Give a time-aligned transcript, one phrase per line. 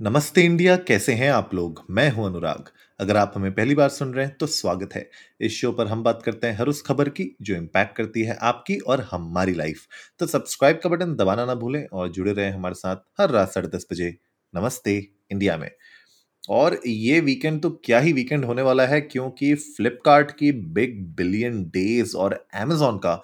[0.00, 1.80] नमस्ते इंडिया, कैसे हैं आप लोग?
[1.90, 2.64] मैं हूँ अनुराग।
[3.00, 5.08] अगर आप हमें पहली बार सुन रहे हैं तो स्वागत है।
[5.40, 8.36] इस शो पर हम बात करते हैं हर उस खबर की, जो इम्पैक्ट करती है
[8.42, 9.86] आपकी और हमारी लाइफ
[10.20, 13.68] तो सब्सक्राइब का बटन दबाना ना भूलें और जुड़े रहें हमारे साथ हर रात साढ़े
[13.68, 14.14] दस बजे।
[14.54, 14.96] नमस्ते
[15.32, 15.70] इंडिया में।
[16.50, 21.62] और ये वीकेंड तो क्या ही वीकेंड होने वाला है, क्योंकि फ्लिपकार्ट की बिग बिलियन
[21.66, 23.20] डेज़ और अमेजोन का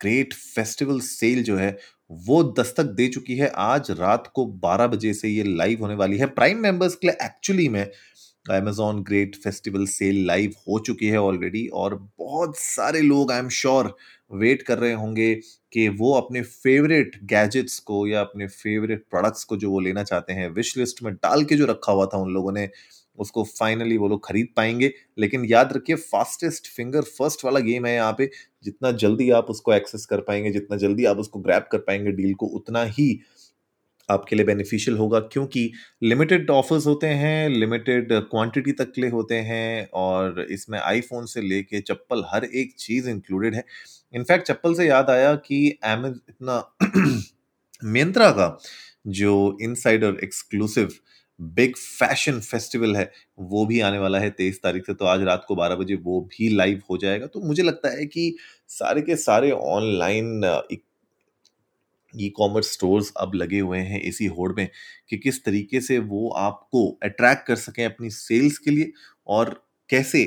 [0.00, 1.76] ग्रेट फेस्टिवल सेल जो है
[2.12, 6.18] वो दस्तक दे चुकी है आज रात को 12 बजे से ये लाइव होने वाली
[6.18, 7.82] है। प्राइम मेंबर्स के लिए एक्चुअली में
[8.50, 13.48] Amazon great festival sale live हो चुकी है ऑलरेडी और बहुत सारे लोग आई एम
[13.48, 13.96] श्योर
[14.32, 15.34] वेट कर रहे होंगे
[15.72, 20.32] कि वो अपने फेवरेट गैजेट्स को या अपने फेवरेट प्रोडक्ट्स को जो वो लेना चाहते
[20.32, 22.68] हैं विश लिस्ट में डाल के जो रखा हुआ था उन लोगों ने
[23.18, 27.94] उसको फाइनली वो लोग खरीद पाएँगे। लेकिन याद रखिए फास्टेस्ट फिंगर फ़र्स्ट वाला गेम है
[27.94, 28.30] यहाँ पे।
[28.64, 32.34] जितना जल्दी आप उसको एक्सेस कर पाएँगे, जितना जल्दी आप उसको ग्रैप कर पाएँगे डील
[32.34, 33.20] को, उतना ही
[34.08, 35.70] आपके लिए बेनिफिशियल होगा। क्योंकि
[36.02, 41.80] लिमिटेड ऑफर्स होते हैं लिमिटेड क्वांटिटी तक के होते हैं और इसमें आईफोन से लेके
[41.80, 43.64] चप्पल हर एक चीज़ इंक्लूडेड है।
[44.14, 46.58] इनफैक्ट चप्पल से याद आया कि एमेज इतना
[47.84, 48.58] मियंत्रा का
[49.08, 50.88] जो insider exclusive
[51.40, 55.44] big fashion festival है, वो भी आने वाला है तेईस तारीख से तो आज रात
[55.48, 58.34] को बारह बजे वो भी लाइव हो जाएगा। तो मुझे लगता है कि
[58.68, 60.44] सारे के सारे ऑनलाइन,
[62.14, 64.68] ई कॉमर्स स्टोर्स अब लगे हुए हैं इसी होड़ में
[65.08, 68.92] कि किस तरीके से वो आपको अट्रैक्ट कर सकें अपनी सेल्स के लिए
[69.26, 69.54] और
[69.90, 70.24] कैसे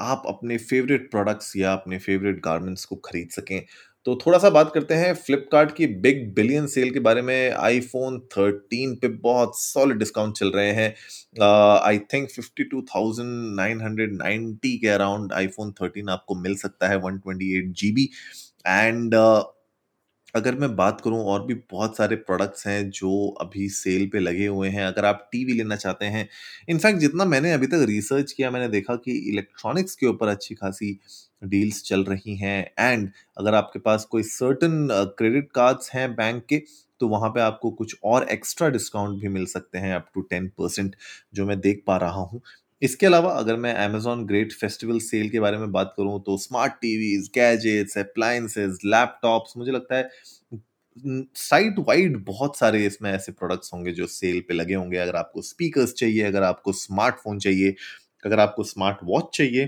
[0.00, 3.64] आप अपने फेवरेट प्रोडक्ट्स या अपने फेवरेट गारमेंट्स को खरीद सकें।
[4.06, 8.18] तो थोड़ा सा बात करते हैं फ्लिपकार्ट की बिग बिलियन सेल के बारे में। आईफोन
[8.36, 10.94] 13 पे बहुत सॉलिड डिस्काउंट चल रहे हैं।
[11.78, 18.08] आई थिंक 52,990 के अराउंड आईफोन 13 आपको मिल सकता है 128 जीबी
[18.66, 19.14] एंड
[20.34, 24.46] अगर मैं बात करूँ और भी बहुत सारे प्रोडक्ट्स हैं जो अभी सेल पे लगे
[24.48, 26.28] हुए हैं, अगर आप टीवी लेना चाहते हैं,
[26.68, 30.98] इनफैक्ट जितना मैंने अभी तक रिसर्च किया, मैंने देखा कि इलेक्ट्रॉनिक्स के ऊपर अच्छी खासी
[31.44, 34.88] डील्स चल रही हैं एंड अगर आपके पास कोई सर्टन
[35.18, 36.62] क्रेडिट कार्ड्स हैं बैंक के
[37.00, 40.48] तो वहाँ पे आपको कुछ और एक्स्ट्रा डिस्काउंट भी मिल सकते हैं अप टू टेन
[40.58, 40.96] परसेंट
[41.34, 42.40] जो मैं देख पा रहा हूँ।
[42.82, 46.72] इसके अलावा अगर मैं अमेजोन ग्रेट फेस्टिवल सेल के बारे में बात करूँ तो smart
[46.82, 50.08] TVs gadgets appliances laptops मुझे लगता है
[51.36, 55.42] साइट वाइड बहुत सारे इसमें ऐसे प्रोडक्ट्स होंगे जो सेल पे लगे होंगे। अगर आपको
[55.42, 57.74] स्पीकर्स चाहिए, अगर आपको स्मार्टफ़ोन चाहिए,
[58.24, 59.66] अगर आपको स्मार्ट वॉच चाहिए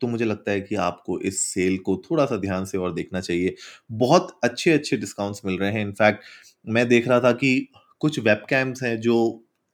[0.00, 3.20] तो मुझे लगता है कि आपको इस सेल को थोड़ा सा ध्यान से और देखना
[3.20, 3.54] चाहिए।
[3.92, 6.24] बहुत अच्छे अच्छे डिस्काउंट्स मिल रहे हैं। इनफैक्ट
[6.68, 7.68] मैं देख रहा था कि
[8.00, 8.44] कुछ वेब
[8.84, 9.16] हैं जो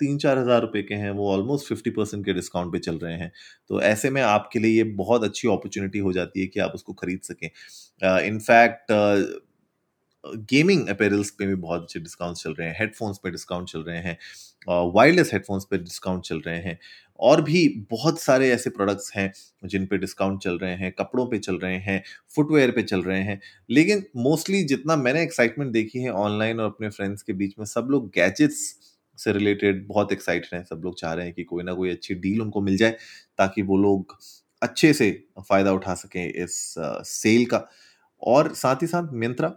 [0.01, 3.15] तीन चार हज़ार रुपए के हैं, वो ऑलमोस्ट फिफ्टी परसेंट के डिस्काउंट पे चल रहे
[3.15, 3.31] हैं।
[3.69, 6.93] तो ऐसे में आपके लिए ये बहुत अच्छी अपॉर्चुनिटी हो जाती है कि आप उसको
[6.95, 7.49] खरीद सकें।
[8.27, 8.93] इनफैक्ट
[10.51, 13.99] गेमिंग अपेरल्स पे भी बहुत अच्छे डिस्काउंट चल रहे हैं हेडफोन्स पे डिस्काउंट चल रहे
[13.99, 14.19] हैं
[14.93, 16.79] वायरलेस हेडफोन्स पे डिस्काउंट चल रहे हैं।
[17.21, 19.33] और भी बहुत सारे ऐसे प्रोडक्ट्स हैं
[19.65, 22.03] जिन पे डिस्काउंट चल रहे हैं, कपड़ों पे चल रहे हैं
[22.37, 23.41] फुटवेयर पे चल रहे हैं।
[23.71, 27.89] लेकिन मोस्टली जितना मैंने एक्साइटमेंट देखी है ऑनलाइन और अपने फ्रेंड्स के बीच में, सब
[27.91, 31.75] लोग गैजेट्स से रिलेटेड बहुत एक्साइटेड हैं, सब लोग चाह रहे हैं कि कोई ना
[31.75, 32.97] कोई अच्छी डील उनको मिल जाए
[33.39, 34.17] ताकि वो लोग
[34.63, 35.11] अच्छे से
[35.41, 37.67] फ़ायदा उठा सकें इस सेल का।
[38.23, 39.53] और साथ ही साथ मिंत्रा,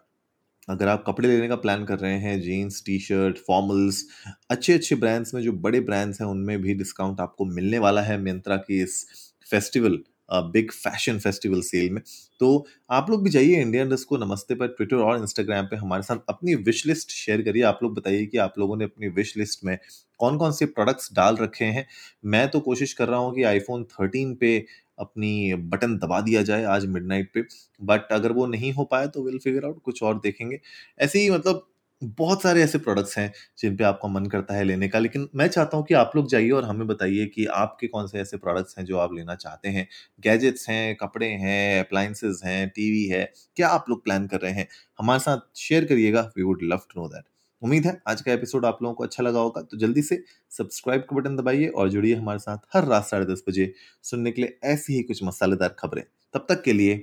[0.68, 4.04] अगर आप कपड़े लेने का प्लान कर रहे हैं जीन्स टी शर्ट फॉर्मल्स
[4.50, 8.18] अच्छे अच्छे ब्रांड्स में, जो बड़े ब्रांड्स हैं, उनमें भी डिस्काउंट आपको मिलने वाला है
[8.18, 9.06] मिंत्रा की इस
[9.52, 12.02] festival big fashion festival sale में।
[12.40, 16.04] तो आप लोग भी जाइए इंडियन डस्ट को नमस्ते पर ट्विटर और इंस्टाग्राम पे हमारे
[16.04, 19.36] साथ अपनी विश लिस्ट शेयर करिए। आप लोग बताइए कि आप लोगों ने अपनी विश
[19.38, 19.78] लिस्ट में
[20.20, 21.86] कौन कौन से प्रोडक्ट्स डाल रखे हैं।
[22.26, 24.58] मैं तो कोशिश कर रहा हूँ कि आईफोन थर्टीन पे
[25.00, 27.44] अपनी बटन दबा दिया जाए आज मिडनाइट पे।
[27.82, 30.60] बट अगर वो नहीं हो पाया तो विल फिगर आउट कुछ और देखेंगे।
[31.00, 31.68] ऐसे ही मतलब
[32.02, 35.48] बहुत सारे ऐसे प्रोडक्ट्स हैं, जिन पे आपका मन करता है लेने का। लेकिन मैं
[35.48, 38.78] चाहता हूँ कि आप लोग जाइए और हमें बताइए कि आपके कौन से ऐसे प्रोडक्ट्स
[38.78, 39.88] हैं जो आप लेना चाहते हैं।
[40.20, 43.24] गैजेट्स हैं, कपड़े हैं अप्लाइंसेज हैं टीवी है,
[43.56, 44.68] क्या आप लोग प्लान कर रहे हैं?
[45.00, 47.24] हमारे साथ शेयर करिएगा। We would love to know that
[47.62, 51.02] उम्मीद है आज का एपिसोड आप लोगों को अच्छा लगा होगा। तो जल्दी से सब्सक्राइब
[51.02, 53.72] का बटन दबाइए और जुड़िए हमारे साथ हर रात साढ़े दस बजे
[54.04, 56.04] सुनने के लिए ऐसी ही कुछ मसालेदार खबरें।
[56.34, 57.02] तब तक के लिए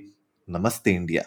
[0.49, 1.23] नमस्ते इंडिया।